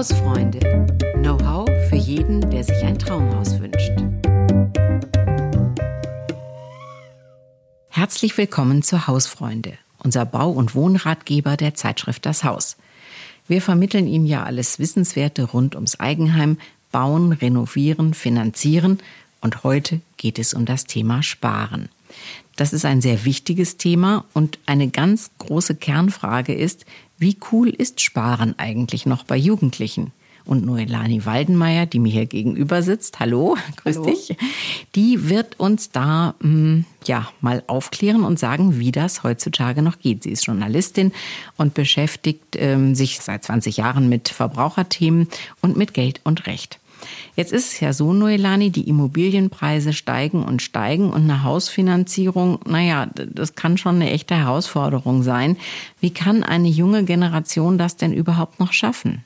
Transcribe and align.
Hausfreunde. 0.00 0.60
Know-how 1.16 1.68
für 1.90 1.96
jeden, 1.96 2.40
der 2.48 2.64
sich 2.64 2.82
ein 2.84 2.98
Traumhaus 2.98 3.60
wünscht. 3.60 3.92
Herzlich 7.90 8.38
willkommen 8.38 8.82
zu 8.82 9.06
Hausfreunde, 9.06 9.74
unser 9.98 10.24
Bau- 10.24 10.52
und 10.52 10.74
Wohnratgeber 10.74 11.58
der 11.58 11.74
Zeitschrift 11.74 12.24
Das 12.24 12.44
Haus. 12.44 12.78
Wir 13.46 13.60
vermitteln 13.60 14.06
Ihnen 14.06 14.24
ja 14.24 14.42
alles 14.42 14.78
Wissenswerte 14.78 15.42
rund 15.42 15.74
ums 15.74 16.00
Eigenheim, 16.00 16.56
bauen, 16.90 17.32
renovieren, 17.32 18.14
finanzieren 18.14 19.00
und 19.42 19.64
heute 19.64 20.00
geht 20.16 20.38
es 20.38 20.54
um 20.54 20.64
das 20.64 20.86
Thema 20.86 21.22
Sparen. 21.22 21.90
Das 22.60 22.74
ist 22.74 22.84
ein 22.84 23.00
sehr 23.00 23.24
wichtiges 23.24 23.78
Thema 23.78 24.26
und 24.34 24.58
eine 24.66 24.88
ganz 24.88 25.30
große 25.38 25.76
Kernfrage 25.76 26.52
ist, 26.52 26.84
wie 27.16 27.38
cool 27.50 27.70
ist 27.70 28.02
Sparen 28.02 28.54
eigentlich 28.58 29.06
noch 29.06 29.24
bei 29.24 29.38
Jugendlichen? 29.38 30.12
Und 30.44 30.66
Noelani 30.66 31.24
Waldenmeier, 31.24 31.86
die 31.86 31.98
mir 31.98 32.12
hier 32.12 32.26
gegenüber 32.26 32.82
sitzt, 32.82 33.18
hallo, 33.18 33.56
grüß 33.76 33.96
hallo. 33.96 34.10
dich, 34.10 34.36
die 34.94 35.30
wird 35.30 35.58
uns 35.58 35.90
da 35.90 36.34
mm, 36.42 36.80
ja 37.06 37.30
mal 37.40 37.62
aufklären 37.66 38.24
und 38.24 38.38
sagen, 38.38 38.78
wie 38.78 38.92
das 38.92 39.22
heutzutage 39.22 39.80
noch 39.80 39.98
geht. 39.98 40.24
Sie 40.24 40.30
ist 40.30 40.44
Journalistin 40.44 41.12
und 41.56 41.72
beschäftigt 41.72 42.56
ähm, 42.56 42.94
sich 42.94 43.20
seit 43.20 43.42
20 43.42 43.78
Jahren 43.78 44.10
mit 44.10 44.28
Verbraucherthemen 44.28 45.28
und 45.62 45.78
mit 45.78 45.94
Geld 45.94 46.20
und 46.24 46.46
Recht. 46.46 46.78
Jetzt 47.36 47.52
ist 47.52 47.72
es 47.72 47.80
ja 47.80 47.92
so, 47.92 48.12
Noelani, 48.12 48.70
die 48.70 48.88
Immobilienpreise 48.88 49.92
steigen 49.92 50.42
und 50.42 50.62
steigen 50.62 51.10
und 51.10 51.22
eine 51.22 51.42
Hausfinanzierung, 51.42 52.60
naja, 52.66 53.06
das 53.14 53.54
kann 53.54 53.78
schon 53.78 53.96
eine 53.96 54.10
echte 54.10 54.36
Herausforderung 54.36 55.22
sein. 55.22 55.56
Wie 56.00 56.10
kann 56.10 56.42
eine 56.42 56.68
junge 56.68 57.04
Generation 57.04 57.78
das 57.78 57.96
denn 57.96 58.12
überhaupt 58.12 58.60
noch 58.60 58.72
schaffen? 58.72 59.24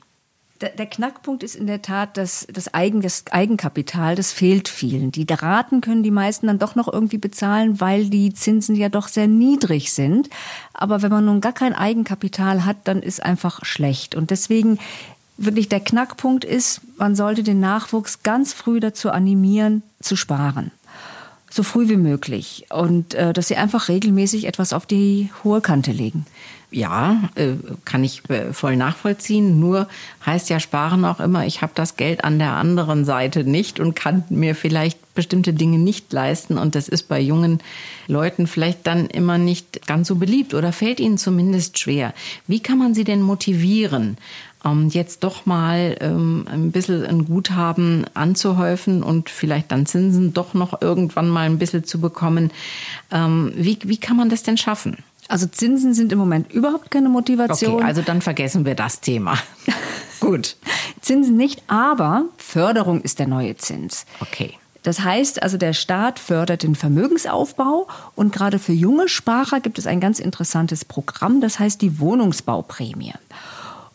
Der, 0.61 0.85
Knackpunkt 0.85 1.43
ist 1.43 1.55
in 1.55 1.67
der 1.67 1.81
Tat, 1.81 2.15
dass 2.15 2.47
das, 2.49 2.73
Eigen, 2.73 3.01
das 3.01 3.25
Eigenkapital, 3.29 4.15
das 4.15 4.31
fehlt 4.31 4.69
vielen. 4.69 5.11
Die 5.11 5.27
Raten 5.29 5.81
können 5.81 6.01
die 6.01 6.11
meisten 6.11 6.47
dann 6.47 6.59
doch 6.59 6.75
noch 6.75 6.91
irgendwie 6.91 7.17
bezahlen, 7.17 7.81
weil 7.81 8.05
die 8.05 8.33
Zinsen 8.33 8.77
ja 8.77 8.87
doch 8.87 9.09
sehr 9.09 9.27
niedrig 9.27 9.91
sind. 9.91 10.29
Aber 10.73 11.01
wenn 11.01 11.11
man 11.11 11.25
nun 11.25 11.41
gar 11.41 11.51
kein 11.51 11.73
Eigenkapital 11.73 12.63
hat, 12.63 12.77
dann 12.85 13.01
ist 13.01 13.21
einfach 13.21 13.65
schlecht. 13.65 14.15
Und 14.15 14.31
deswegen 14.31 14.79
wirklich 15.37 15.69
der 15.69 15.79
Knackpunkt 15.79 16.45
ist, 16.45 16.81
man 16.97 17.15
sollte 17.15 17.43
den 17.43 17.59
Nachwuchs 17.59 18.23
ganz 18.23 18.53
früh 18.53 18.79
dazu 18.79 19.09
animieren, 19.09 19.83
zu 20.01 20.15
sparen. 20.15 20.71
So 21.49 21.63
früh 21.63 21.87
wie 21.89 21.97
möglich. 21.97 22.65
Und 22.69 23.13
äh, 23.13 23.31
dass 23.31 23.47
sie 23.47 23.55
einfach 23.55 23.87
regelmäßig 23.87 24.45
etwas 24.45 24.73
auf 24.73 24.85
die 24.85 25.29
hohe 25.43 25.61
Kante 25.61 25.91
legen. 25.91 26.25
Ja, 26.71 27.29
äh, 27.35 27.53
kann 27.85 28.03
ich 28.03 28.29
äh, 28.29 28.51
voll 28.51 28.75
nachvollziehen. 28.75 29.59
Nur 29.59 29.87
heißt 30.25 30.49
ja 30.49 30.59
Sparen 30.59 31.05
auch 31.05 31.21
immer, 31.21 31.45
ich 31.45 31.61
habe 31.61 31.71
das 31.75 31.95
Geld 31.95 32.25
an 32.25 32.39
der 32.39 32.51
anderen 32.51 33.05
Seite 33.05 33.45
nicht 33.45 33.79
und 33.79 33.95
kann 33.95 34.25
mir 34.29 34.55
vielleicht 34.55 34.99
bestimmte 35.15 35.53
Dinge 35.53 35.77
nicht 35.77 36.11
leisten. 36.11 36.57
Und 36.57 36.75
das 36.75 36.89
ist 36.89 37.03
bei 37.03 37.21
jungen 37.21 37.59
Leuten 38.07 38.47
vielleicht 38.47 38.85
dann 38.87 39.05
immer 39.05 39.37
nicht 39.37 39.87
ganz 39.87 40.09
so 40.09 40.15
beliebt 40.15 40.53
oder 40.53 40.73
fällt 40.73 40.99
ihnen 40.99 41.17
zumindest 41.17 41.79
schwer. 41.79 42.13
Wie 42.47 42.59
kann 42.59 42.77
man 42.77 42.93
sie 42.93 43.05
denn 43.05 43.21
motivieren? 43.21 44.17
Ähm, 44.65 44.89
jetzt 44.89 45.23
doch 45.23 45.45
mal 45.45 45.95
ähm, 46.01 46.47
ein 46.51 46.71
bisschen 46.71 47.05
ein 47.05 47.25
Guthaben 47.25 48.05
anzuhäufen 48.13 49.03
und 49.03 49.29
vielleicht 49.29 49.71
dann 49.71 49.85
Zinsen 49.85 50.33
doch 50.33 50.53
noch 50.53 50.81
irgendwann 50.81 51.29
mal 51.29 51.45
ein 51.45 51.59
bisschen 51.59 51.85
zu 51.85 52.01
bekommen. 52.01 52.51
Ähm, 53.11 53.53
wie, 53.55 53.77
wie 53.83 53.97
kann 53.97 54.17
man 54.17 54.29
das 54.29 54.43
denn 54.43 54.57
schaffen? 54.57 54.97
Also 55.27 55.47
Zinsen 55.47 55.93
sind 55.93 56.11
im 56.11 56.19
Moment 56.19 56.51
überhaupt 56.51 56.91
keine 56.91 57.09
Motivation. 57.09 57.75
Okay, 57.75 57.83
also 57.83 58.01
dann 58.01 58.21
vergessen 58.21 58.65
wir 58.65 58.75
das 58.75 59.01
Thema. 59.01 59.37
Gut. 60.19 60.57
Zinsen 61.01 61.35
nicht, 61.35 61.63
aber 61.67 62.25
Förderung 62.37 63.01
ist 63.01 63.19
der 63.19 63.27
neue 63.27 63.55
Zins. 63.57 64.05
Okay. 64.19 64.53
Das 64.83 64.99
heißt 64.99 65.41
also, 65.41 65.57
der 65.57 65.73
Staat 65.73 66.19
fördert 66.19 66.61
den 66.61 66.75
Vermögensaufbau 66.75 67.87
und 68.13 68.31
gerade 68.31 68.59
für 68.59 68.71
junge 68.71 69.09
Sparer 69.09 69.59
gibt 69.59 69.79
es 69.79 69.87
ein 69.87 69.99
ganz 69.99 70.19
interessantes 70.19 70.85
Programm, 70.85 71.41
das 71.41 71.57
heißt 71.57 71.81
die 71.81 71.99
Wohnungsbauprämie. 71.99 73.13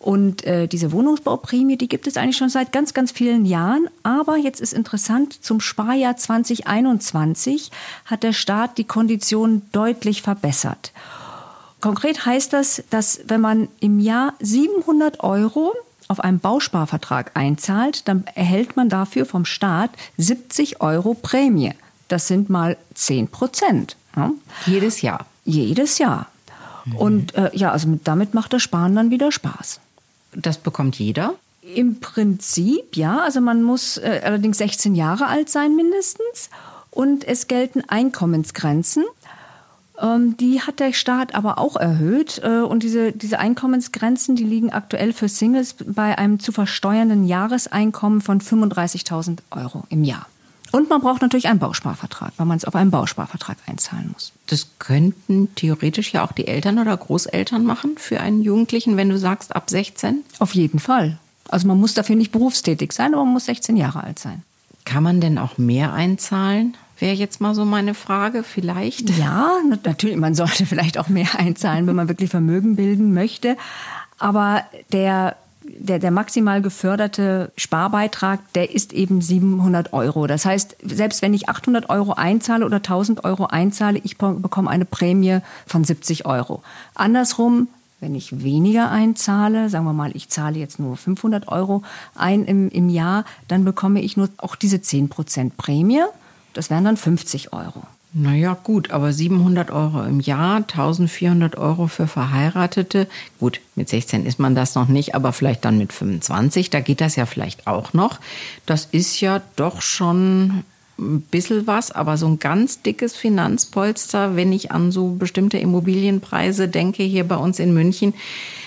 Und 0.00 0.44
äh, 0.44 0.66
diese 0.66 0.92
Wohnungsbauprämie, 0.92 1.76
die 1.76 1.88
gibt 1.88 2.06
es 2.06 2.16
eigentlich 2.16 2.38
schon 2.38 2.48
seit 2.48 2.72
ganz, 2.72 2.94
ganz 2.94 3.12
vielen 3.12 3.44
Jahren. 3.44 3.86
Aber 4.02 4.38
jetzt 4.38 4.62
ist 4.62 4.72
interessant, 4.72 5.44
zum 5.44 5.60
Sparjahr 5.60 6.16
2021 6.16 7.70
hat 8.06 8.22
der 8.22 8.32
Staat 8.32 8.78
die 8.78 8.84
Konditionen 8.84 9.60
deutlich 9.72 10.22
verbessert. 10.22 10.92
Konkret 11.82 12.24
heißt 12.24 12.54
das, 12.54 12.82
dass 12.88 13.20
wenn 13.26 13.42
man 13.42 13.68
im 13.80 14.00
Jahr 14.00 14.32
700 14.40 15.22
Euro 15.22 15.74
auf 16.08 16.20
einem 16.20 16.38
Bausparvertrag 16.40 17.32
einzahlt, 17.34 18.08
dann 18.08 18.24
erhält 18.34 18.76
man 18.76 18.88
dafür 18.88 19.26
vom 19.26 19.44
Staat 19.44 19.90
70 20.16 20.80
Euro 20.80 21.12
Prämie. 21.12 21.74
Das 22.08 22.26
sind 22.26 22.48
mal 22.48 22.78
10 22.94 23.28
Prozent. 23.28 23.96
Ja? 24.16 24.32
Jedes 24.64 25.02
Jahr. 25.02 25.26
Jedes 25.44 25.98
Jahr. 25.98 26.26
Mhm. 26.86 26.96
Und 26.96 27.34
äh, 27.34 27.50
ja, 27.52 27.70
also 27.70 27.98
damit 28.02 28.32
macht 28.32 28.54
das 28.54 28.62
Sparen 28.62 28.94
dann 28.94 29.10
wieder 29.10 29.30
Spaß. 29.30 29.80
Das 30.32 30.58
bekommt 30.58 30.98
jeder? 30.98 31.34
Im 31.62 32.00
Prinzip 32.00 32.96
ja. 32.96 33.20
Also 33.20 33.40
man 33.40 33.62
muss 33.62 33.96
äh, 33.98 34.20
allerdings 34.24 34.58
16 34.58 34.94
Jahre 34.94 35.26
alt 35.26 35.48
sein 35.48 35.76
mindestens. 35.76 36.50
Und 36.90 37.24
es 37.24 37.46
gelten 37.46 37.82
Einkommensgrenzen. 37.88 39.04
Ähm, 40.00 40.36
die 40.36 40.62
hat 40.62 40.80
der 40.80 40.92
Staat 40.92 41.34
aber 41.34 41.58
auch 41.58 41.76
erhöht. 41.76 42.40
Äh, 42.42 42.60
und 42.60 42.82
diese, 42.82 43.12
diese 43.12 43.38
Einkommensgrenzen, 43.38 44.36
die 44.36 44.44
liegen 44.44 44.72
aktuell 44.72 45.12
für 45.12 45.28
Singles 45.28 45.74
bei 45.84 46.16
einem 46.16 46.40
zu 46.40 46.52
versteuernden 46.52 47.26
Jahreseinkommen 47.26 48.20
von 48.20 48.40
35.000 48.40 49.38
Euro 49.50 49.84
im 49.90 50.04
Jahr. 50.04 50.26
Und 50.72 50.88
man 50.88 51.00
braucht 51.00 51.22
natürlich 51.22 51.48
einen 51.48 51.58
Bausparvertrag, 51.58 52.32
weil 52.36 52.46
man 52.46 52.56
es 52.56 52.64
auf 52.64 52.74
einen 52.74 52.90
Bausparvertrag 52.90 53.56
einzahlen 53.66 54.10
muss. 54.12 54.32
Das 54.46 54.68
könnten 54.78 55.54
theoretisch 55.54 56.12
ja 56.12 56.24
auch 56.24 56.32
die 56.32 56.46
Eltern 56.46 56.78
oder 56.78 56.96
Großeltern 56.96 57.64
machen 57.64 57.96
für 57.96 58.20
einen 58.20 58.42
Jugendlichen, 58.42 58.96
wenn 58.96 59.08
du 59.08 59.18
sagst 59.18 59.54
ab 59.56 59.68
16? 59.68 60.22
Auf 60.38 60.54
jeden 60.54 60.78
Fall. 60.78 61.18
Also 61.48 61.66
man 61.66 61.80
muss 61.80 61.94
dafür 61.94 62.16
nicht 62.16 62.32
berufstätig 62.32 62.92
sein, 62.92 63.14
aber 63.14 63.24
man 63.24 63.34
muss 63.34 63.46
16 63.46 63.76
Jahre 63.76 64.04
alt 64.04 64.18
sein. 64.18 64.42
Kann 64.84 65.02
man 65.02 65.20
denn 65.20 65.38
auch 65.38 65.58
mehr 65.58 65.92
einzahlen? 65.92 66.76
Wäre 66.98 67.14
jetzt 67.14 67.40
mal 67.40 67.54
so 67.54 67.64
meine 67.64 67.94
Frage, 67.94 68.42
vielleicht? 68.42 69.10
Ja, 69.18 69.52
natürlich, 69.68 70.16
man 70.16 70.34
sollte 70.34 70.66
vielleicht 70.66 70.98
auch 70.98 71.08
mehr 71.08 71.38
einzahlen, 71.38 71.86
wenn 71.86 71.96
man 71.96 72.08
wirklich 72.08 72.30
Vermögen 72.30 72.76
bilden 72.76 73.12
möchte. 73.12 73.56
Aber 74.18 74.64
der 74.92 75.36
der, 75.78 75.98
der 75.98 76.10
maximal 76.10 76.62
geförderte 76.62 77.52
Sparbeitrag, 77.56 78.40
der 78.54 78.74
ist 78.74 78.92
eben 78.92 79.20
700 79.20 79.92
Euro. 79.92 80.26
Das 80.26 80.44
heißt, 80.44 80.76
selbst 80.82 81.22
wenn 81.22 81.34
ich 81.34 81.48
800 81.48 81.90
Euro 81.90 82.12
einzahle 82.12 82.66
oder 82.66 82.76
1000 82.76 83.24
Euro 83.24 83.46
einzahle, 83.46 84.00
ich 84.02 84.18
bekomme 84.18 84.70
eine 84.70 84.84
Prämie 84.84 85.38
von 85.66 85.84
70 85.84 86.26
Euro. 86.26 86.62
Andersrum, 86.94 87.68
wenn 88.00 88.14
ich 88.14 88.42
weniger 88.42 88.90
einzahle, 88.90 89.68
sagen 89.68 89.84
wir 89.84 89.92
mal, 89.92 90.10
ich 90.14 90.28
zahle 90.28 90.58
jetzt 90.58 90.78
nur 90.78 90.96
500 90.96 91.48
Euro 91.48 91.82
ein 92.14 92.44
im, 92.44 92.68
im 92.70 92.88
Jahr, 92.88 93.24
dann 93.48 93.64
bekomme 93.64 94.00
ich 94.00 94.16
nur 94.16 94.28
auch 94.38 94.56
diese 94.56 94.76
10% 94.78 95.52
Prämie. 95.56 96.02
Das 96.52 96.70
wären 96.70 96.84
dann 96.84 96.96
50 96.96 97.52
Euro. 97.52 97.82
Naja, 98.12 98.58
gut, 98.60 98.90
aber 98.90 99.12
700 99.12 99.70
Euro 99.70 100.02
im 100.02 100.18
Jahr, 100.18 100.56
1400 100.56 101.56
Euro 101.56 101.86
für 101.86 102.08
Verheiratete. 102.08 103.06
Gut, 103.38 103.60
mit 103.76 103.88
16 103.88 104.26
ist 104.26 104.40
man 104.40 104.56
das 104.56 104.74
noch 104.74 104.88
nicht, 104.88 105.14
aber 105.14 105.32
vielleicht 105.32 105.64
dann 105.64 105.78
mit 105.78 105.92
25, 105.92 106.70
da 106.70 106.80
geht 106.80 107.00
das 107.00 107.14
ja 107.14 107.24
vielleicht 107.24 107.68
auch 107.68 107.92
noch. 107.92 108.18
Das 108.66 108.86
ist 108.90 109.20
ja 109.20 109.40
doch 109.54 109.80
schon 109.80 110.64
ein 111.00 111.22
bisschen 111.22 111.66
was, 111.66 111.90
aber 111.90 112.16
so 112.16 112.26
ein 112.26 112.38
ganz 112.38 112.82
dickes 112.82 113.16
Finanzpolster, 113.16 114.36
wenn 114.36 114.52
ich 114.52 114.70
an 114.70 114.92
so 114.92 115.08
bestimmte 115.08 115.58
Immobilienpreise 115.58 116.68
denke, 116.68 117.02
hier 117.02 117.26
bei 117.26 117.36
uns 117.36 117.58
in 117.58 117.74
München, 117.74 118.14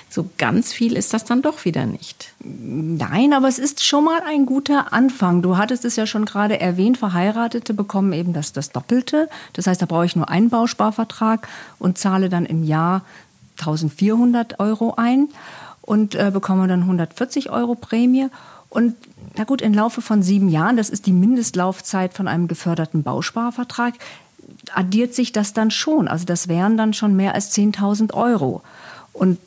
so 0.09 0.29
ganz 0.37 0.71
viel 0.71 0.95
ist 0.95 1.13
das 1.13 1.25
dann 1.25 1.41
doch 1.41 1.65
wieder 1.65 1.87
nicht. 1.87 2.33
Nein, 2.39 3.33
aber 3.33 3.47
es 3.47 3.57
ist 3.57 3.83
schon 3.83 4.03
mal 4.03 4.21
ein 4.27 4.45
guter 4.45 4.93
Anfang. 4.93 5.41
Du 5.41 5.57
hattest 5.57 5.85
es 5.85 5.95
ja 5.95 6.05
schon 6.05 6.25
gerade 6.25 6.59
erwähnt, 6.59 6.99
Verheiratete 6.99 7.73
bekommen 7.73 8.13
eben 8.13 8.31
das, 8.31 8.53
das 8.53 8.71
Doppelte. 8.71 9.27
Das 9.53 9.65
heißt, 9.65 9.81
da 9.81 9.87
brauche 9.87 10.05
ich 10.05 10.15
nur 10.15 10.29
einen 10.29 10.51
Bausparvertrag 10.51 11.47
und 11.79 11.97
zahle 11.97 12.29
dann 12.29 12.45
im 12.45 12.63
Jahr 12.63 13.01
1400 13.59 14.59
Euro 14.59 14.93
ein 14.97 15.29
und 15.81 16.13
äh, 16.13 16.29
bekomme 16.31 16.67
dann 16.67 16.81
140 16.81 17.49
Euro 17.49 17.73
Prämie. 17.73 18.27
Und 18.73 18.95
na 19.37 19.43
gut, 19.43 19.61
im 19.61 19.71
Laufe 19.71 20.01
von 20.01 20.23
sieben 20.23 20.49
Jahren, 20.49 20.77
das 20.77 20.89
ist 20.89 21.05
die 21.05 21.11
Mindestlaufzeit 21.11 22.15
von 22.15 22.27
einem 22.27 22.47
geförderten 22.47 23.03
Bausparvertrag, 23.03 23.93
addiert 24.73 25.13
sich 25.13 25.31
das 25.31 25.53
dann 25.53 25.69
schon. 25.69 26.07
Also 26.07 26.25
das 26.25 26.47
wären 26.47 26.75
dann 26.75 26.93
schon 26.93 27.15
mehr 27.15 27.35
als 27.35 27.55
10.000 27.55 28.15
Euro. 28.15 28.63
Und 29.11 29.37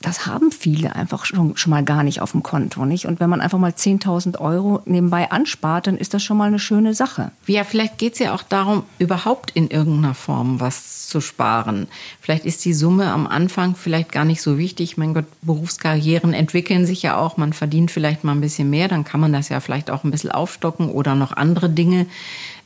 das 0.00 0.26
haben 0.26 0.52
viele 0.52 0.94
einfach 0.94 1.24
schon, 1.24 1.56
schon 1.56 1.70
mal 1.70 1.82
gar 1.82 2.04
nicht 2.04 2.20
auf 2.20 2.30
dem 2.30 2.44
Konto, 2.44 2.84
nicht? 2.84 3.06
Und 3.06 3.18
wenn 3.18 3.28
man 3.28 3.40
einfach 3.40 3.58
mal 3.58 3.72
10.000 3.72 4.38
Euro 4.38 4.80
nebenbei 4.84 5.30
anspart, 5.30 5.88
dann 5.88 5.96
ist 5.96 6.14
das 6.14 6.22
schon 6.22 6.36
mal 6.36 6.46
eine 6.46 6.60
schöne 6.60 6.94
Sache. 6.94 7.32
Ja, 7.46 7.64
vielleicht 7.64 7.98
geht 7.98 8.12
es 8.12 8.20
ja 8.20 8.32
auch 8.32 8.42
darum, 8.42 8.84
überhaupt 9.00 9.50
in 9.50 9.68
irgendeiner 9.68 10.14
Form 10.14 10.60
was 10.60 11.08
zu 11.08 11.20
sparen. 11.20 11.88
Vielleicht 12.20 12.44
ist 12.44 12.64
die 12.64 12.74
Summe 12.74 13.10
am 13.10 13.26
Anfang 13.26 13.74
vielleicht 13.74 14.12
gar 14.12 14.24
nicht 14.24 14.40
so 14.40 14.56
wichtig. 14.56 14.98
Mein 14.98 15.14
Gott, 15.14 15.26
Berufskarrieren 15.42 16.32
entwickeln 16.32 16.86
sich 16.86 17.02
ja 17.02 17.16
auch. 17.16 17.36
Man 17.36 17.52
verdient 17.52 17.90
vielleicht 17.90 18.22
mal 18.22 18.32
ein 18.32 18.40
bisschen 18.40 18.70
mehr, 18.70 18.86
dann 18.86 19.04
kann 19.04 19.20
man 19.20 19.32
das 19.32 19.48
ja 19.48 19.58
vielleicht 19.58 19.90
auch 19.90 20.04
ein 20.04 20.12
bisschen 20.12 20.30
aufstocken 20.30 20.90
oder 20.90 21.16
noch 21.16 21.32
andere 21.32 21.70
Dinge 21.70 22.06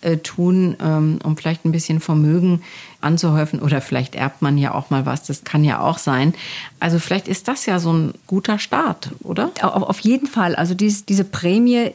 äh, 0.02 0.18
tun, 0.18 0.76
ähm, 0.80 1.18
um 1.24 1.36
vielleicht 1.36 1.64
ein 1.64 1.72
bisschen 1.72 2.00
Vermögen 2.00 2.62
anzuhäufen 3.00 3.60
oder 3.60 3.80
vielleicht 3.80 4.14
erbt 4.14 4.42
man 4.42 4.58
ja 4.58 4.74
auch 4.74 4.90
mal 4.90 5.06
was, 5.06 5.24
das 5.24 5.44
kann 5.44 5.64
ja 5.64 5.80
auch 5.80 5.98
sein. 5.98 6.34
Also 6.80 6.98
vielleicht 6.98 7.28
ist 7.28 7.48
das 7.48 7.66
ja 7.66 7.78
so 7.78 7.92
ein 7.92 8.14
guter 8.26 8.58
Start, 8.58 9.10
oder? 9.22 9.50
Auf 9.62 10.00
jeden 10.00 10.26
Fall. 10.26 10.54
Also 10.54 10.74
dies, 10.74 11.04
diese 11.04 11.24
Prämie 11.24 11.92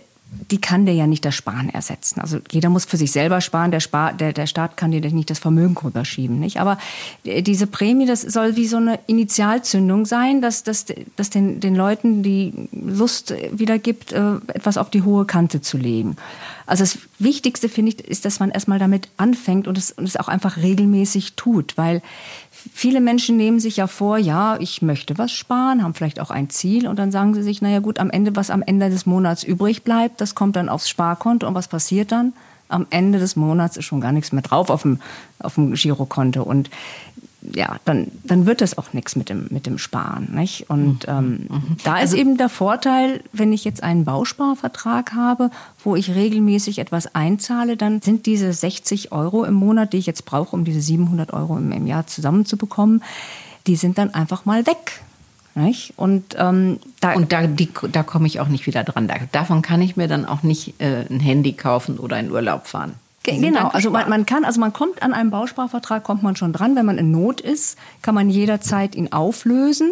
die 0.52 0.60
kann 0.60 0.86
der 0.86 0.96
ja 0.96 1.08
nicht 1.08 1.26
das 1.26 1.36
Sparen 1.36 1.70
ersetzen. 1.70 2.20
Also 2.20 2.40
jeder 2.52 2.70
muss 2.70 2.86
für 2.86 2.98
sich 2.98 3.12
selber 3.12 3.42
sparen. 3.42 3.72
Der, 3.72 3.80
Spar, 3.80 4.14
der, 4.14 4.34
der 4.34 4.48
Staat 4.48 4.78
kann 4.78 4.92
dir 4.92 5.02
nicht 5.02 5.30
das 5.30 5.40
Vermögen 5.40 5.78
rüberschieben. 5.78 6.40
Nicht? 6.40 6.60
Aber 6.60 6.78
diese 7.26 7.68
Prämie, 7.68 8.06
das 8.06 8.22
soll 8.22 8.56
wie 8.56 8.68
so 8.68 8.78
eine 8.78 9.00
Initialzündung 9.08 10.06
sein, 10.06 10.42
dass, 10.42 10.64
dass, 10.64 10.86
dass 11.16 11.30
den, 11.30 11.60
den 11.60 11.76
Leuten 11.76 12.24
die 12.24 12.54
Lust 12.72 13.34
wieder 13.52 13.80
gibt, 13.80 14.12
äh, 14.12 14.36
etwas 14.48 14.78
auf 14.78 14.90
die 14.90 15.02
hohe 15.02 15.26
Kante 15.26 15.62
zu 15.62 15.78
legen. 15.78 16.18
Also 16.66 16.84
das 16.84 16.98
Wichtigste, 17.20 17.70
finde 17.70 17.94
ich, 17.94 18.06
ist, 18.06 18.26
dass 18.26 18.42
man 18.42 18.52
erstmal 18.52 18.80
damit 18.80 19.08
anfängt 19.16 19.68
und 19.68 19.78
es, 19.78 19.92
und 19.92 20.04
es 20.04 20.18
auch 20.18 20.28
einfach 20.28 20.58
regelmäßig 20.58 21.34
tut, 21.36 21.78
weil 21.78 22.02
viele 22.74 23.02
Menschen 23.02 23.38
nehmen 23.38 23.60
sich 23.60 23.78
ja 23.78 23.88
vor, 23.88 24.18
ja, 24.18 24.58
ich 24.60 24.82
möchte 24.82 25.18
was 25.18 25.32
sparen, 25.32 25.84
haben 25.84 25.94
vielleicht 25.94 26.20
auch 26.20 26.32
ein 26.32 26.50
Ziel 26.50 26.88
und 26.88 26.98
dann 26.98 27.12
sagen 27.12 27.34
sie 27.34 27.44
sich, 27.44 27.62
naja 27.62 27.80
gut, 27.80 28.00
am 28.00 28.10
Ende, 28.10 28.36
was 28.36 28.50
am 28.50 28.62
Ende 28.62 28.90
des 28.90 29.06
Monats 29.06 29.44
übrig 29.44 29.84
bleibt, 29.84 30.22
das 30.22 30.36
kommt 30.36 30.56
dann 30.56 30.70
aufs 30.70 30.90
Sparkonto 30.90 31.48
und 31.48 31.56
was 31.56 31.68
passiert 31.68 32.12
dann? 32.12 32.34
Am 32.70 32.86
Ende 32.90 33.20
des 33.20 33.36
Monats 33.36 33.78
ist 33.78 33.86
schon 33.86 34.02
gar 34.02 34.12
nichts 34.12 34.34
mehr 34.34 34.42
drauf 34.42 34.70
auf 34.70 34.82
dem, 34.82 35.00
auf 35.40 35.56
dem 35.56 35.74
Girokonto 35.74 36.44
und 36.44 36.70
ja, 37.54 37.78
dann, 37.86 38.12
dann 38.24 38.46
wird 38.46 38.62
das 38.62 38.78
auch 38.78 38.94
nichts 38.94 39.16
mit 39.16 39.30
dem, 39.30 39.48
mit 39.50 39.66
dem 39.66 39.78
Sparen. 39.78 40.30
Nicht? 40.34 40.70
Und 40.70 41.08
mhm. 41.08 41.14
ähm, 41.14 41.48
mhm. 41.50 41.78
da 41.84 41.96
ist 41.96 42.02
also, 42.02 42.18
eben 42.18 42.38
der 42.38 42.50
Vorteil, 42.50 43.22
wenn 43.34 43.54
ich 43.54 43.64
jetzt 43.64 43.84
einen 43.84 44.06
Bausparvertrag 44.06 45.14
habe, 45.14 45.50
wo 45.84 45.96
ich 45.96 46.14
regelmäßig 46.14 46.80
etwas 46.80 47.16
einzahle, 47.16 47.78
dann 47.78 48.02
sind 48.02 48.26
diese 48.26 48.54
60 48.54 49.12
Euro 49.12 49.44
im 49.44 49.54
Monat, 49.54 49.94
die 49.94 49.98
ich 49.98 50.06
jetzt 50.06 50.26
brauche, 50.26 50.56
um 50.56 50.64
diese 50.64 50.82
700 50.82 51.34
Euro 51.34 51.58
im, 51.58 51.72
im 51.72 51.88
Jahr 51.88 52.08
zusammenzubekommen, 52.08 53.04
die 53.68 53.76
sind 53.76 53.98
dann 53.98 54.14
einfach 54.14 54.46
mal 54.46 54.66
weg. 54.66 55.02
Nicht? 55.56 55.94
Und, 55.98 56.36
ähm, 56.38 56.80
da, 57.00 57.14
und 57.14 57.32
da, 57.32 57.48
die, 57.48 57.70
da 57.92 58.04
komme 58.04 58.28
ich 58.28 58.40
auch 58.40 58.48
nicht 58.48 58.68
wieder 58.68 58.84
dran. 58.84 59.12
davon 59.32 59.64
kann 59.64 59.82
ich 59.82 59.98
mir 59.98 60.08
dann 60.08 60.26
auch 60.26 60.44
nicht 60.44 60.80
äh, 60.80 61.06
ein 61.10 61.20
Handy 61.20 61.54
kaufen 61.54 61.98
oder 61.98 62.20
in 62.20 62.32
Urlaub 62.32 62.68
fahren. 62.68 62.94
Genau, 63.28 63.68
also 63.68 63.92
man, 63.92 64.10
man, 64.10 64.26
kann, 64.26 64.46
also 64.46 64.60
man 64.60 64.74
kommt 64.74 65.04
an 65.04 65.14
einem 65.14 65.30
Bausparvertrag, 65.30 66.04
kommt 66.04 66.24
man 66.24 66.36
schon 66.36 66.54
dran. 66.54 66.76
Wenn 66.76 66.86
man 66.86 66.98
in 66.98 67.12
Not 67.12 67.42
ist, 67.42 67.78
kann 68.02 68.16
man 68.16 68.30
jederzeit 68.30 68.96
ihn 68.96 69.12
auflösen. 69.12 69.92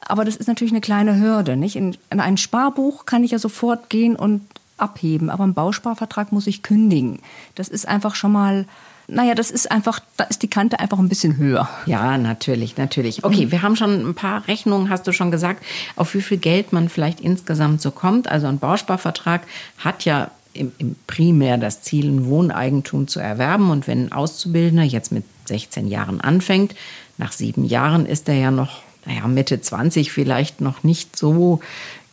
Aber 0.00 0.24
das 0.24 0.36
ist 0.36 0.46
natürlich 0.46 0.72
eine 0.72 0.80
kleine 0.80 1.18
Hürde. 1.18 1.56
Nicht? 1.56 1.76
In, 1.76 1.96
in 2.10 2.20
ein 2.20 2.36
Sparbuch 2.36 3.04
kann 3.04 3.24
ich 3.24 3.32
ja 3.32 3.38
sofort 3.38 3.90
gehen 3.90 4.16
und 4.16 4.42
abheben, 4.78 5.28
aber 5.28 5.44
einen 5.44 5.54
Bausparvertrag 5.54 6.32
muss 6.32 6.46
ich 6.46 6.62
kündigen. 6.62 7.18
Das 7.56 7.68
ist 7.68 7.88
einfach 7.88 8.14
schon 8.14 8.32
mal, 8.32 8.64
naja, 9.08 9.34
das 9.34 9.50
ist 9.50 9.70
einfach, 9.70 10.00
da 10.16 10.24
ist 10.24 10.42
die 10.42 10.48
Kante 10.48 10.78
einfach 10.78 10.98
ein 10.98 11.08
bisschen 11.08 11.36
höher. 11.36 11.68
Ja, 11.86 12.16
natürlich, 12.16 12.76
natürlich. 12.76 13.24
Okay, 13.24 13.50
wir 13.50 13.62
haben 13.62 13.74
schon 13.74 14.08
ein 14.08 14.14
paar 14.14 14.46
Rechnungen, 14.46 14.88
hast 14.88 15.06
du 15.06 15.12
schon 15.12 15.30
gesagt, 15.30 15.64
auf 15.96 16.14
wie 16.14 16.22
viel 16.22 16.38
Geld 16.38 16.72
man 16.72 16.88
vielleicht 16.88 17.20
insgesamt 17.20 17.82
so 17.82 17.90
kommt. 17.90 18.28
Also 18.28 18.46
ein 18.46 18.58
Bausparvertrag 18.58 19.42
hat 19.78 20.04
ja 20.04 20.30
im, 20.58 20.72
im 20.78 20.96
primär 21.06 21.56
das 21.58 21.82
Ziel, 21.82 22.06
ein 22.06 22.26
Wohneigentum 22.26 23.08
zu 23.08 23.20
erwerben. 23.20 23.70
Und 23.70 23.86
wenn 23.86 24.06
ein 24.06 24.12
Auszubildender 24.12 24.84
jetzt 24.84 25.12
mit 25.12 25.24
16 25.46 25.88
Jahren 25.88 26.20
anfängt, 26.20 26.74
nach 27.16 27.32
sieben 27.32 27.64
Jahren 27.64 28.06
ist 28.06 28.28
er 28.28 28.36
ja 28.36 28.50
noch, 28.50 28.82
naja, 29.04 29.26
Mitte 29.26 29.60
20 29.60 30.12
vielleicht 30.12 30.60
noch 30.60 30.84
nicht 30.84 31.16
so 31.16 31.60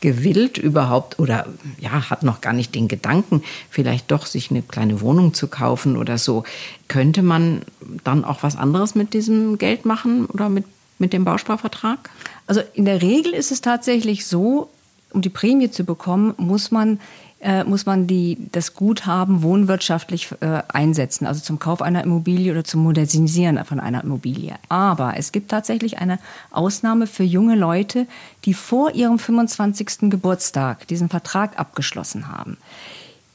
gewillt 0.02 0.58
überhaupt 0.58 1.20
oder 1.20 1.48
ja, 1.80 2.10
hat 2.10 2.24
noch 2.24 2.42
gar 2.42 2.54
nicht 2.54 2.76
den 2.76 2.88
Gedanken, 2.88 3.42
vielleicht 3.70 4.12
doch 4.12 4.26
sich 4.26 4.52
eine 4.52 4.62
kleine 4.62 5.02
Wohnung 5.02 5.34
zu 5.34 5.48
kaufen 5.48 5.98
oder 5.98 6.18
so. 6.18 6.44
Könnte 6.88 7.24
man 7.24 7.62
dann 8.04 8.24
auch 8.24 8.44
was 8.44 8.56
anderes 8.56 8.94
mit 8.94 9.14
diesem 9.14 9.58
Geld 9.58 9.86
machen 9.86 10.26
oder 10.28 10.50
mit, 10.50 10.66
mit 11.00 11.14
dem 11.14 11.26
Bausparvertrag? 11.26 12.10
Also 12.46 12.62
in 12.74 12.86
der 12.86 13.02
Regel 13.02 13.34
ist 13.34 13.52
es 13.52 13.62
tatsächlich 13.62 14.28
so, 14.28 14.70
um 15.12 15.22
die 15.22 15.30
Prämie 15.30 15.72
zu 15.72 15.86
bekommen, 15.86 16.34
muss 16.38 16.72
man 16.72 17.00
äh, 17.42 17.64
muss 17.64 17.86
man 17.86 18.08
die, 18.08 18.38
das 18.52 18.74
Guthaben 18.74 19.44
wohnwirtschaftlich 19.44 20.30
äh, 20.40 20.64
einsetzen, 20.68 21.28
also 21.28 21.42
zum 21.42 21.60
Kauf 21.60 21.82
einer 21.82 22.04
Immobilie 22.04 22.52
oder 22.52 22.64
zum 22.64 22.82
Modernisieren 22.84 23.64
von 23.66 23.80
einer 23.80 24.04
Immobilie. 24.04 24.56
Aber 24.70 25.16
es 25.18 25.32
gibt 25.32 25.52
tatsächlich 25.52 26.00
eine 26.00 26.20
Ausnahme 26.52 27.08
für 27.08 27.24
junge 27.24 27.56
Leute, 27.56 28.08
die 28.46 28.54
vor 28.54 28.96
ihrem 28.96 29.20
25. 29.20 30.10
Geburtstag 30.10 30.88
diesen 30.88 31.10
Vertrag 31.10 31.60
abgeschlossen 31.60 32.30
haben. 32.30 32.58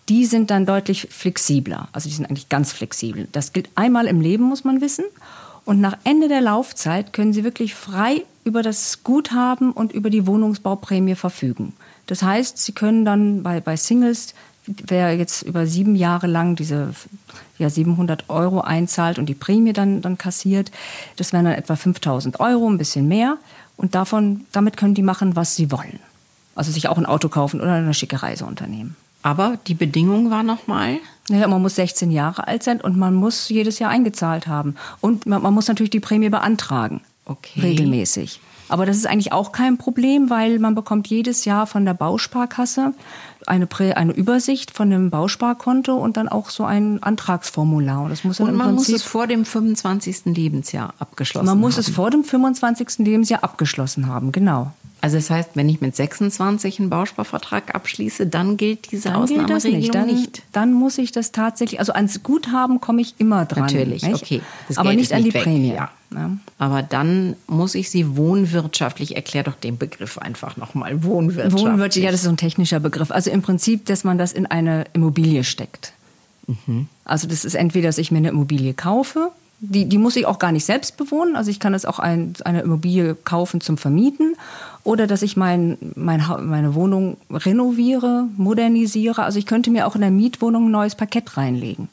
Die 0.08 0.26
sind 0.26 0.50
dann 0.50 0.66
deutlich 0.66 1.06
flexibler. 1.10 1.88
Also 1.92 2.08
die 2.08 2.14
sind 2.14 2.24
eigentlich 2.24 2.48
ganz 2.48 2.72
flexibel. 2.72 3.28
Das 3.30 3.52
gilt 3.52 3.68
einmal 3.76 4.06
im 4.06 4.20
Leben, 4.20 4.44
muss 4.44 4.64
man 4.64 4.80
wissen. 4.80 5.04
Und 5.64 5.80
nach 5.80 5.98
Ende 6.04 6.28
der 6.28 6.40
Laufzeit 6.40 7.12
können 7.12 7.32
Sie 7.32 7.44
wirklich 7.44 7.74
frei 7.74 8.24
über 8.44 8.62
das 8.62 9.04
Guthaben 9.04 9.72
und 9.72 9.92
über 9.92 10.10
die 10.10 10.26
Wohnungsbauprämie 10.26 11.14
verfügen. 11.14 11.74
Das 12.06 12.22
heißt, 12.22 12.58
Sie 12.58 12.72
können 12.72 13.04
dann 13.04 13.42
bei, 13.42 13.60
bei 13.60 13.76
Singles, 13.76 14.34
wer 14.66 15.16
jetzt 15.16 15.42
über 15.42 15.66
sieben 15.66 15.94
Jahre 15.94 16.26
lang 16.26 16.56
diese 16.56 16.94
ja, 17.58 17.70
700 17.70 18.28
Euro 18.28 18.60
einzahlt 18.60 19.18
und 19.18 19.26
die 19.26 19.34
Prämie 19.34 19.72
dann, 19.72 20.00
dann 20.00 20.18
kassiert, 20.18 20.70
das 21.16 21.32
wären 21.32 21.44
dann 21.44 21.54
etwa 21.54 21.76
5000 21.76 22.40
Euro, 22.40 22.68
ein 22.68 22.78
bisschen 22.78 23.06
mehr. 23.06 23.36
Und 23.76 23.94
davon, 23.94 24.46
damit 24.52 24.76
können 24.76 24.94
die 24.94 25.02
machen, 25.02 25.36
was 25.36 25.56
sie 25.56 25.70
wollen. 25.70 26.00
Also 26.54 26.72
sich 26.72 26.88
auch 26.88 26.98
ein 26.98 27.06
Auto 27.06 27.28
kaufen 27.28 27.60
oder 27.60 27.74
eine 27.74 27.94
schicke 27.94 28.22
Reise 28.22 28.44
unternehmen. 28.44 28.96
Aber 29.22 29.58
die 29.66 29.74
Bedingung 29.74 30.30
war 30.30 30.42
nochmal? 30.42 30.98
Ja, 31.28 31.46
man 31.46 31.62
muss 31.62 31.76
16 31.76 32.10
Jahre 32.10 32.48
alt 32.48 32.62
sein 32.62 32.80
und 32.80 32.96
man 32.96 33.14
muss 33.14 33.48
jedes 33.48 33.78
Jahr 33.78 33.90
eingezahlt 33.90 34.46
haben. 34.46 34.74
Und 35.00 35.26
man, 35.26 35.42
man 35.42 35.54
muss 35.54 35.68
natürlich 35.68 35.90
die 35.90 36.00
Prämie 36.00 36.30
beantragen. 36.30 37.02
Okay. 37.26 37.60
Regelmäßig. 37.60 38.40
Aber 38.68 38.86
das 38.86 38.96
ist 38.96 39.06
eigentlich 39.06 39.32
auch 39.32 39.50
kein 39.52 39.78
Problem, 39.78 40.30
weil 40.30 40.60
man 40.60 40.76
bekommt 40.76 41.08
jedes 41.08 41.44
Jahr 41.44 41.66
von 41.66 41.84
der 41.84 41.94
Bausparkasse 41.94 42.94
eine, 43.46 43.66
Prä 43.66 43.94
eine 43.94 44.12
Übersicht 44.12 44.70
von 44.70 44.90
dem 44.90 45.10
Bausparkonto 45.10 45.94
und 45.94 46.16
dann 46.16 46.28
auch 46.28 46.50
so 46.50 46.64
ein 46.64 47.02
Antragsformular. 47.02 48.02
Und, 48.02 48.10
das 48.10 48.22
muss 48.22 48.38
und 48.38 48.54
man 48.54 48.74
muss 48.74 48.88
es 48.88 49.02
vor 49.02 49.26
dem 49.26 49.44
25. 49.44 50.26
Lebensjahr 50.26 50.94
abgeschlossen 51.00 51.48
haben. 51.48 51.58
Man 51.58 51.60
muss 51.60 51.78
es 51.78 51.88
vor 51.88 52.10
dem 52.10 52.22
25. 52.22 52.98
Lebensjahr 52.98 53.42
abgeschlossen 53.42 54.06
haben, 54.06 54.30
genau. 54.30 54.72
Also 55.00 55.16
das 55.16 55.30
heißt, 55.30 55.50
wenn 55.54 55.68
ich 55.68 55.80
mit 55.80 55.96
26 55.96 56.78
einen 56.78 56.90
Bausparvertrag 56.90 57.74
abschließe, 57.74 58.26
dann 58.26 58.56
gilt 58.56 58.92
diese 58.92 59.08
dann 59.10 59.22
Ausnahmeregelung 59.22 59.78
nicht. 59.78 59.94
Dann, 59.94 60.06
nicht. 60.06 60.42
Dann 60.52 60.72
muss 60.72 60.98
ich 60.98 61.12
das 61.12 61.32
tatsächlich, 61.32 61.80
also 61.80 61.92
ans 61.92 62.22
Guthaben 62.22 62.80
komme 62.80 63.00
ich 63.00 63.14
immer 63.18 63.46
dran. 63.46 63.62
Natürlich, 63.62 64.02
nicht? 64.02 64.22
okay. 64.22 64.42
Das 64.68 64.76
Aber 64.78 64.90
Geld 64.90 65.00
nicht 65.00 65.12
an 65.12 65.24
die 65.24 65.32
weg. 65.32 65.44
Prämie. 65.44 65.72
Ja. 65.72 65.90
Ja. 66.12 66.30
Aber 66.58 66.82
dann 66.82 67.36
muss 67.46 67.76
ich 67.76 67.88
sie 67.88 68.16
wohnwirtschaftlich, 68.16 69.14
erklär 69.14 69.44
doch 69.44 69.54
den 69.54 69.78
Begriff 69.78 70.18
einfach 70.18 70.56
nochmal, 70.56 71.04
wohnwirtschaftlich. 71.04 71.62
Wohnwirtschaftlich, 71.62 72.04
ja, 72.04 72.10
das 72.10 72.20
ist 72.20 72.24
so 72.24 72.30
ein 72.30 72.36
technischer 72.36 72.80
Begriff. 72.80 73.12
Also 73.12 73.30
im 73.30 73.42
Prinzip, 73.42 73.86
dass 73.86 74.02
man 74.02 74.18
das 74.18 74.32
in 74.32 74.46
eine 74.46 74.86
Immobilie 74.92 75.44
steckt. 75.44 75.92
Mhm. 76.66 76.88
Also 77.04 77.28
das 77.28 77.44
ist 77.44 77.54
entweder, 77.54 77.88
dass 77.88 77.98
ich 77.98 78.10
mir 78.10 78.18
eine 78.18 78.30
Immobilie 78.30 78.74
kaufe, 78.74 79.30
die, 79.60 79.84
die 79.84 79.98
muss 79.98 80.16
ich 80.16 80.26
auch 80.26 80.38
gar 80.38 80.52
nicht 80.52 80.64
selbst 80.64 80.96
bewohnen. 80.96 81.36
Also 81.36 81.50
ich 81.50 81.60
kann 81.60 81.74
es 81.74 81.84
auch 81.84 81.98
ein, 81.98 82.32
eine 82.44 82.62
Immobilie 82.62 83.14
kaufen 83.14 83.60
zum 83.60 83.76
Vermieten 83.76 84.34
oder 84.84 85.06
dass 85.06 85.22
ich 85.22 85.36
mein, 85.36 85.76
mein, 85.94 86.24
meine 86.40 86.74
Wohnung 86.74 87.18
renoviere, 87.30 88.26
modernisiere. 88.36 89.22
Also 89.22 89.38
ich 89.38 89.46
könnte 89.46 89.70
mir 89.70 89.86
auch 89.86 89.94
in 89.94 90.00
der 90.00 90.10
Mietwohnung 90.10 90.66
ein 90.66 90.72
neues 90.72 90.94
Parkett 90.94 91.36
reinlegen. 91.36 91.88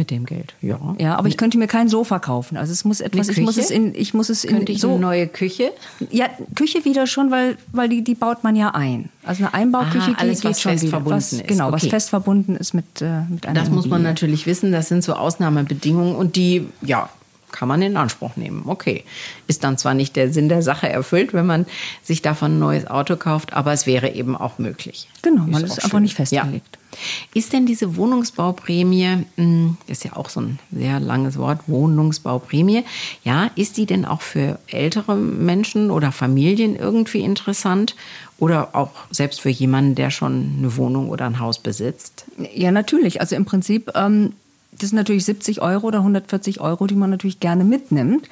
Mit 0.00 0.10
dem 0.10 0.24
Geld, 0.24 0.54
ja. 0.62 0.78
Ja, 0.96 1.16
aber 1.16 1.28
ich 1.28 1.36
könnte 1.36 1.58
mir 1.58 1.66
kein 1.66 1.90
Sofa 1.90 2.20
kaufen. 2.20 2.56
Also 2.56 2.72
es 2.72 2.86
muss 2.86 3.02
etwas, 3.02 3.28
ich 3.28 3.36
muss 3.36 3.58
es 3.58 3.70
in, 3.70 3.94
ich 3.94 4.14
muss 4.14 4.30
es 4.30 4.44
in 4.44 4.56
könnte 4.56 4.72
ich 4.72 4.80
so 4.80 4.92
eine 4.92 4.98
neue 4.98 5.26
Küche. 5.26 5.74
Ja, 6.10 6.30
Küche 6.54 6.86
wieder 6.86 7.06
schon, 7.06 7.30
weil 7.30 7.58
weil 7.72 7.90
die 7.90 8.02
die 8.02 8.14
baut 8.14 8.42
man 8.42 8.56
ja 8.56 8.70
ein. 8.70 9.10
Also 9.24 9.44
eine 9.44 9.52
Einbauküche, 9.52 10.12
Aha, 10.12 10.14
alles, 10.16 10.40
die 10.40 10.48
was 10.48 10.62
fest 10.62 10.84
wieder. 10.84 10.92
verbunden 10.92 11.16
was, 11.18 11.34
ist. 11.34 11.46
Genau, 11.46 11.66
okay. 11.66 11.74
was 11.74 11.86
fest 11.86 12.08
verbunden 12.08 12.56
ist 12.56 12.72
mit 12.72 13.02
äh, 13.02 13.24
mit 13.28 13.44
einer 13.44 13.60
Das 13.60 13.68
muss 13.68 13.88
man 13.88 14.02
natürlich 14.02 14.46
wissen. 14.46 14.72
Das 14.72 14.88
sind 14.88 15.04
so 15.04 15.12
Ausnahmebedingungen 15.12 16.16
und 16.16 16.34
die 16.34 16.66
ja 16.80 17.10
kann 17.52 17.68
man 17.68 17.82
in 17.82 17.96
Anspruch 17.96 18.36
nehmen. 18.36 18.64
Okay. 18.66 19.04
Ist 19.46 19.64
dann 19.64 19.78
zwar 19.78 19.94
nicht 19.94 20.16
der 20.16 20.32
Sinn 20.32 20.48
der 20.48 20.62
Sache 20.62 20.88
erfüllt, 20.88 21.32
wenn 21.32 21.46
man 21.46 21.66
sich 22.02 22.22
davon 22.22 22.56
ein 22.56 22.58
neues 22.58 22.86
Auto 22.86 23.16
kauft, 23.16 23.52
aber 23.52 23.72
es 23.72 23.86
wäre 23.86 24.10
eben 24.14 24.36
auch 24.36 24.58
möglich. 24.58 25.08
Genau, 25.22 25.44
man 25.44 25.64
ist, 25.64 25.78
ist 25.78 25.84
einfach 25.84 26.00
nicht 26.00 26.14
festgelegt. 26.14 26.78
Ja. 26.92 26.98
Ist 27.34 27.52
denn 27.52 27.66
diese 27.66 27.96
Wohnungsbauprämie, 27.96 29.26
hm, 29.36 29.76
das 29.86 29.98
ist 29.98 30.04
ja 30.04 30.16
auch 30.16 30.28
so 30.28 30.40
ein 30.40 30.58
sehr 30.72 30.98
langes 30.98 31.38
Wort, 31.38 31.60
Wohnungsbauprämie, 31.66 32.84
ja, 33.22 33.50
ist 33.54 33.76
die 33.76 33.86
denn 33.86 34.04
auch 34.04 34.22
für 34.22 34.58
ältere 34.66 35.14
Menschen 35.14 35.90
oder 35.90 36.12
Familien 36.12 36.76
irgendwie 36.76 37.20
interessant? 37.20 37.94
Oder 38.38 38.70
auch 38.74 38.92
selbst 39.10 39.42
für 39.42 39.50
jemanden, 39.50 39.94
der 39.94 40.10
schon 40.10 40.56
eine 40.58 40.76
Wohnung 40.78 41.10
oder 41.10 41.26
ein 41.26 41.40
Haus 41.40 41.58
besitzt? 41.58 42.24
Ja, 42.54 42.72
natürlich. 42.72 43.20
Also 43.20 43.36
im 43.36 43.44
Prinzip 43.44 43.92
ähm, 43.94 44.32
das 44.80 44.90
sind 44.90 44.96
natürlich 44.96 45.24
70 45.24 45.62
Euro 45.62 45.86
oder 45.88 45.98
140 45.98 46.60
Euro, 46.60 46.86
die 46.86 46.94
man 46.94 47.10
natürlich 47.10 47.40
gerne 47.40 47.64
mitnimmt 47.64 48.28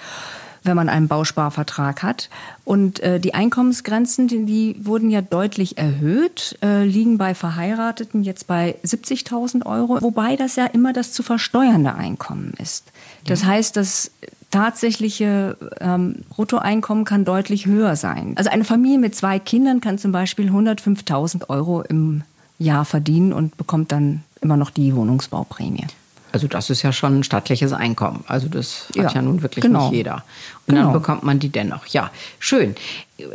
wenn 0.69 0.76
man 0.76 0.88
einen 0.88 1.09
Bausparvertrag 1.09 2.02
hat. 2.02 2.28
Und 2.64 3.00
äh, 3.00 3.19
die 3.21 3.35
Einkommensgrenzen, 3.35 4.28
die, 4.28 4.45
die, 4.45 4.76
wurden 4.85 5.11
ja 5.11 5.23
deutlich 5.23 5.78
erhöht, 5.78 6.59
äh, 6.62 6.85
liegen 6.85 7.19
bei 7.19 7.35
Verheirateten 7.35 8.23
jetzt 8.23 8.47
bei 8.47 8.76
70.000 8.85 9.67
Euro, 9.67 10.00
wobei 10.00 10.37
das 10.37 10.57
ja 10.57 10.67
immer 10.67 10.93
das 10.93 11.12
zu 11.12 11.23
versteuernde 11.23 11.95
Einkommen 11.95 12.55
ist. 12.61 12.85
Das 13.26 13.45
heißt, 13.45 13.76
das 13.76 14.11
tatsächliche 14.50 15.57
ähm, 15.81 16.17
Bruttoeinkommen 16.31 17.05
kann 17.05 17.25
deutlich 17.25 17.67
höher 17.67 17.97
sein. 17.97 18.33
Also 18.37 18.50
eine 18.50 18.64
Familie 18.64 18.99
mit 18.99 19.14
zwei 19.14 19.38
Kindern 19.38 19.81
kann 19.81 19.99
zum 19.99 20.12
Beispiel 20.12 20.50
105.000 20.50 21.50
Euro 21.50 21.83
im 21.83 22.23
Jahr 22.59 22.85
verdienen 22.85 23.33
und 23.33 23.57
bekommt 23.57 23.93
dann 23.93 24.23
immer 24.40 24.57
noch 24.57 24.71
die 24.71 24.95
Wohnungsbauprämie. 24.95 25.87
Also 26.32 26.47
das 26.47 26.70
ist 26.70 26.82
ja 26.82 26.92
schon 26.92 27.20
ein 27.20 27.25
stattliches 27.25 27.73
Einkommen. 27.73 28.25
Also 28.26 28.49
das 28.49 28.87
hat 28.90 28.97
ja, 28.97 29.11
ja 29.12 29.23
nun 29.23 29.42
wirklich 29.42 29.62
genau. 29.62 29.85
nicht 29.88 29.97
jeder. 29.97 30.25
Und 30.66 30.75
genau. 30.75 30.85
dann 30.85 30.92
bekommt 30.92 31.23
man 31.23 31.38
die 31.38 31.49
dennoch. 31.49 31.87
Ja, 31.87 32.11
schön. 32.38 32.75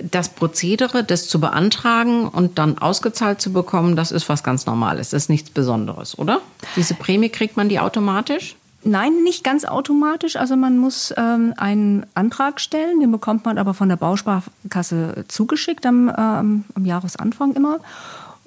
Das 0.03 0.29
Prozedere, 0.29 1.03
das 1.03 1.27
zu 1.27 1.39
beantragen 1.39 2.27
und 2.27 2.57
dann 2.57 2.77
ausgezahlt 2.77 3.41
zu 3.41 3.51
bekommen, 3.51 3.95
das 3.95 4.11
ist 4.11 4.29
was 4.29 4.43
ganz 4.43 4.65
Normales. 4.65 5.09
Das 5.09 5.23
ist 5.23 5.29
nichts 5.29 5.49
Besonderes, 5.49 6.17
oder? 6.17 6.41
Diese 6.75 6.93
Prämie 6.93 7.29
kriegt 7.29 7.57
man 7.57 7.69
die 7.69 7.79
automatisch? 7.79 8.55
Nein, 8.85 9.23
nicht 9.23 9.43
ganz 9.43 9.63
automatisch. 9.63 10.35
Also 10.35 10.55
man 10.55 10.77
muss 10.77 11.13
ähm, 11.15 11.53
einen 11.57 12.05
Antrag 12.15 12.59
stellen, 12.59 12.99
den 12.99 13.11
bekommt 13.11 13.45
man 13.45 13.57
aber 13.57 13.73
von 13.73 13.87
der 13.87 13.95
Bausparkasse 13.95 15.23
zugeschickt 15.29 15.85
am, 15.85 16.09
ähm, 16.09 16.65
am 16.75 16.85
Jahresanfang 16.85 17.53
immer. 17.53 17.79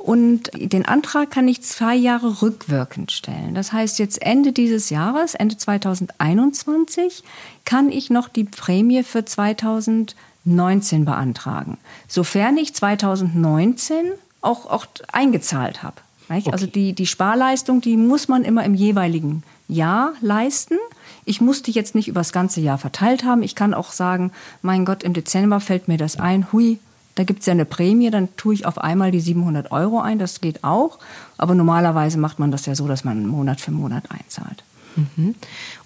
Und 0.07 0.53
den 0.55 0.85
Antrag 0.85 1.33
kann 1.33 1.49
ich 1.49 1.63
zwei 1.63 1.97
Jahre 1.97 2.41
rückwirkend 2.41 3.11
stellen. 3.11 3.57
Das 3.57 3.73
heißt, 3.73 3.99
jetzt 3.99 4.23
Ende 4.23 4.53
dieses 4.53 4.89
Jahres, 4.89 5.35
Ende 5.35 5.57
2021, 5.57 7.25
kann 7.65 7.91
ich 7.91 8.09
noch 8.09 8.29
die 8.29 8.45
Prämie 8.45 9.03
für 9.03 9.25
2019 9.25 11.05
beantragen. 11.05 11.79
Sofern 12.07 12.57
ich 12.57 12.73
2019 12.73 14.13
auch, 14.43 14.67
auch 14.67 14.87
eingezahlt 15.11 15.83
habe. 15.83 15.97
Okay. 16.29 16.53
Also 16.53 16.67
die, 16.67 16.93
die 16.93 17.07
Sparleistung, 17.09 17.81
die 17.81 17.97
muss 17.97 18.29
man 18.29 18.45
immer 18.45 18.63
im 18.63 18.75
jeweiligen 18.75 19.43
Jahr 19.67 20.13
leisten. 20.21 20.79
Ich 21.25 21.41
muss 21.41 21.63
die 21.63 21.73
jetzt 21.73 21.97
nicht 21.97 22.07
über 22.07 22.21
das 22.21 22.33
ganze 22.33 22.61
Jahr 22.61 22.79
verteilt 22.79 23.25
haben. 23.25 23.43
Ich 23.43 23.57
kann 23.57 23.75
auch 23.75 23.91
sagen, 23.91 24.31
mein 24.63 24.85
Gott, 24.85 25.03
im 25.03 25.15
Dezember 25.15 25.59
fällt 25.59 25.89
mir 25.89 25.99
das 25.99 26.17
ein, 26.17 26.53
hui, 26.53 26.79
da 27.17 27.25
gibt 27.25 27.41
es 27.41 27.47
ja 27.47 27.53
eine 27.53 27.65
Prämie, 27.65 28.11
dann 28.11 28.29
tue 28.37 28.55
ich 28.55 28.67
auf 28.67 28.79
einmal 28.79 29.11
die 29.11 29.21
700 29.21 29.73
Euro 29.73 30.01
ein, 30.01 30.19
das 30.19 30.41
geht 30.41 30.63
auch. 30.63 30.99
Aber 31.39 31.55
normalerweise 31.55 32.19
macht 32.19 32.39
man 32.39 32.51
das 32.51 32.67
ja 32.67 32.75
so, 32.75 32.87
dass 32.87 33.05
man 33.05 33.27
Monat 33.27 33.61
für 33.61 33.73
Monat 33.73 34.05
einzahlt. 34.11 34.63
Mhm. 34.97 35.35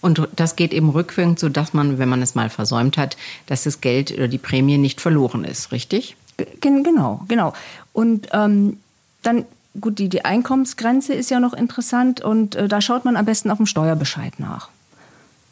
Und 0.00 0.28
das 0.34 0.56
geht 0.56 0.72
eben 0.72 0.90
rückwirkend, 0.90 1.38
so 1.38 1.48
dass 1.48 1.72
man, 1.72 1.98
wenn 1.98 2.08
man 2.08 2.20
es 2.20 2.34
mal 2.34 2.50
versäumt 2.50 2.98
hat, 2.98 3.16
dass 3.46 3.62
das 3.62 3.80
Geld 3.80 4.12
oder 4.12 4.26
die 4.26 4.38
Prämie 4.38 4.76
nicht 4.76 5.00
verloren 5.00 5.44
ist, 5.44 5.70
richtig? 5.72 6.16
Genau, 6.60 7.24
genau. 7.28 7.52
Und 7.92 8.28
ähm, 8.32 8.78
dann, 9.22 9.44
gut, 9.80 10.00
die, 10.00 10.08
die 10.08 10.24
Einkommensgrenze 10.24 11.14
ist 11.14 11.30
ja 11.30 11.38
noch 11.38 11.54
interessant 11.54 12.20
und 12.22 12.56
äh, 12.56 12.66
da 12.66 12.80
schaut 12.80 13.04
man 13.04 13.16
am 13.16 13.24
besten 13.24 13.50
auf 13.50 13.58
dem 13.58 13.66
Steuerbescheid 13.66 14.40
nach. 14.40 14.68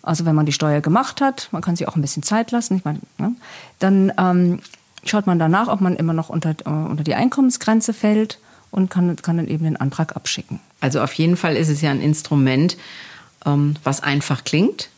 Also 0.03 0.25
wenn 0.25 0.35
man 0.35 0.47
die 0.47 0.53
Steuer 0.53 0.81
gemacht 0.81 1.21
hat, 1.21 1.49
man 1.53 1.63
kann 1.63 1.77
sich 1.77 1.87
auch 1.87 1.95
ein 1.95 2.03
bisschen 2.03 2.23
Zeit 2.23 2.51
lassen, 2.51 2.79
ich 2.79 2.85
meine, 2.85 3.01
ne, 3.19 3.35
dann 3.79 4.13
ähm, 4.19 4.61
schaut 5.05 5.27
man 5.27 5.39
danach, 5.39 5.69
ob 5.69 5.81
man 5.81 5.97
immer 5.97 6.13
noch 6.13 6.29
unter, 6.29 6.51
äh, 6.51 6.69
unter 6.69 7.05
die 7.05 7.15
Einkommensgrenze 7.15 7.93
fällt 7.93 8.39
und 8.71 8.91
kann, 8.91 9.15
kann 9.17 9.37
dann 9.37 9.49
eben 9.49 9.65
den 9.65 9.77
Antrag 9.77 10.17
abschicken. 10.17 10.61
Also 10.81 11.01
auf 11.01 11.13
jeden 11.15 11.37
Fall 11.37 11.57
ist 11.57 11.69
es 11.69 11.81
ja 11.81 11.91
ein 11.91 12.01
Instrument, 12.01 12.77
ähm, 13.47 13.77
was 13.85 14.03
einfach 14.03 14.45
klingt 14.45 14.91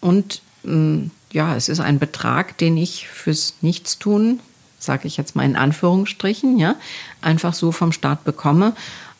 und 0.00 0.42
ähm, 0.64 1.10
ja, 1.32 1.54
es 1.56 1.68
ist 1.68 1.80
ein 1.80 1.98
Betrag, 1.98 2.56
den 2.58 2.76
ich 2.76 3.08
fürs 3.08 3.54
Nichtstun, 3.60 4.40
sage 4.78 5.06
ich 5.06 5.16
jetzt 5.16 5.36
mal 5.36 5.44
in 5.44 5.56
Anführungsstrichen, 5.56 6.58
ja, 6.58 6.76
einfach 7.20 7.52
so 7.52 7.72
vom 7.72 7.92
Staat 7.92 8.24
bekomme. 8.24 8.74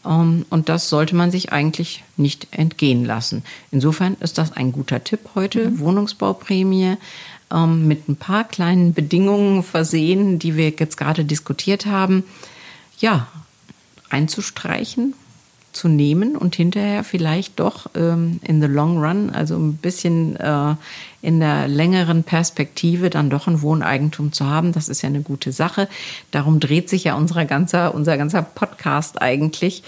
Ähm, 0.06 0.46
und 0.50 0.68
das 0.68 0.88
sollte 0.88 1.14
man 1.14 1.30
sich 1.30 1.52
eigentlich 1.52 2.04
nicht 2.16 2.48
entgehen 2.50 3.04
lassen. 3.04 3.42
Insofern 3.70 4.16
ist 4.20 4.38
das 4.38 4.52
ein 4.52 4.72
guter 4.72 5.04
Tipp 5.04 5.20
heute, 5.34 5.70
mhm. 5.70 5.78
Wohnungsbauprämie 5.80 6.96
ähm, 7.52 7.86
mit 7.86 8.08
ein 8.08 8.16
paar 8.16 8.44
kleinen 8.44 8.94
Bedingungen 8.94 9.62
versehen, 9.62 10.38
die 10.38 10.56
wir 10.56 10.70
jetzt 10.70 10.96
gerade 10.96 11.24
diskutiert 11.24 11.86
haben, 11.86 12.24
ja, 12.98 13.28
einzustreichen, 14.10 15.14
zu 15.72 15.88
nehmen 15.88 16.36
und 16.36 16.56
hinterher 16.56 17.04
vielleicht 17.04 17.60
doch 17.60 17.90
ähm, 17.94 18.40
in 18.42 18.60
the 18.60 18.66
long 18.66 18.98
run, 18.98 19.30
also 19.30 19.56
ein 19.56 19.76
bisschen 19.76 20.34
äh, 20.36 20.74
in 21.22 21.40
der 21.40 21.68
längeren 21.68 22.24
Perspektive 22.24 23.10
dann 23.10 23.30
doch 23.30 23.46
ein 23.46 23.62
Wohneigentum 23.62 24.32
zu 24.32 24.46
haben. 24.46 24.72
Das 24.72 24.88
ist 24.88 25.02
ja 25.02 25.08
eine 25.08 25.20
gute 25.20 25.52
Sache. 25.52 25.88
Darum 26.30 26.58
dreht 26.58 26.88
sich 26.88 27.04
ja 27.04 27.14
unser 27.14 27.44
ganzer, 27.44 27.94
unser 27.94 28.16
ganzer 28.16 28.42
Podcast 28.42 29.20
eigentlich. 29.22 29.82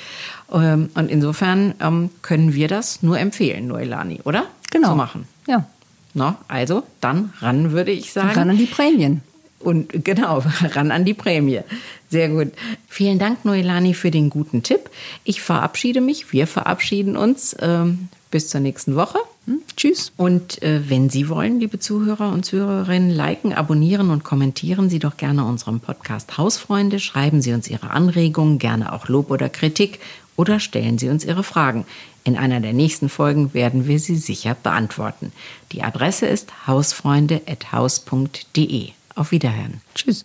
Ähm, 0.52 0.90
und 0.94 1.10
insofern 1.10 1.74
ähm, 1.80 2.10
können 2.22 2.54
wir 2.54 2.68
das 2.68 3.02
nur 3.02 3.18
empfehlen, 3.18 3.66
Noelani, 3.66 4.20
oder? 4.24 4.44
Genau. 4.70 4.90
Zu 4.90 4.96
machen. 4.96 5.28
Ja. 5.48 5.66
No, 6.14 6.34
also 6.48 6.82
dann 7.00 7.32
ran, 7.40 7.72
würde 7.72 7.92
ich 7.92 8.12
sagen. 8.12 8.30
Ran 8.30 8.50
an 8.50 8.58
die 8.58 8.66
Prämien. 8.66 9.22
Und 9.60 10.04
genau, 10.04 10.42
ran 10.74 10.90
an 10.90 11.04
die 11.04 11.14
Prämie. 11.14 11.60
Sehr 12.08 12.28
gut. 12.28 12.52
Vielen 12.88 13.18
Dank, 13.18 13.44
Noelani, 13.44 13.94
für 13.94 14.10
den 14.10 14.30
guten 14.30 14.62
Tipp. 14.62 14.90
Ich 15.24 15.42
verabschiede 15.42 16.00
mich, 16.00 16.32
wir 16.32 16.46
verabschieden 16.46 17.16
uns. 17.16 17.54
Ähm, 17.60 18.08
bis 18.30 18.48
zur 18.48 18.60
nächsten 18.60 18.96
Woche. 18.96 19.18
Hm? 19.50 19.60
Tschüss. 19.76 20.12
Und 20.16 20.62
äh, 20.62 20.88
wenn 20.88 21.10
Sie 21.10 21.28
wollen, 21.28 21.58
liebe 21.58 21.80
Zuhörer 21.80 22.32
und 22.32 22.44
Zuhörerinnen, 22.44 23.10
liken, 23.10 23.52
abonnieren 23.52 24.10
und 24.10 24.22
kommentieren 24.22 24.88
Sie 24.88 25.00
doch 25.00 25.16
gerne 25.16 25.44
unserem 25.44 25.80
Podcast 25.80 26.38
Hausfreunde. 26.38 27.00
Schreiben 27.00 27.42
Sie 27.42 27.52
uns 27.52 27.68
Ihre 27.68 27.90
Anregungen, 27.90 28.60
gerne 28.60 28.92
auch 28.92 29.08
Lob 29.08 29.28
oder 29.28 29.48
Kritik 29.48 29.98
oder 30.36 30.60
stellen 30.60 30.98
Sie 30.98 31.08
uns 31.08 31.24
Ihre 31.24 31.42
Fragen. 31.42 31.84
In 32.22 32.36
einer 32.36 32.60
der 32.60 32.74
nächsten 32.74 33.08
Folgen 33.08 33.52
werden 33.52 33.88
wir 33.88 33.98
sie 33.98 34.14
sicher 34.14 34.54
beantworten. 34.54 35.32
Die 35.72 35.82
Adresse 35.82 36.26
ist 36.26 36.68
hausfreunde.haus.de. 36.68 38.90
Auf 39.16 39.32
Wiederhören. 39.32 39.80
Tschüss. 39.96 40.24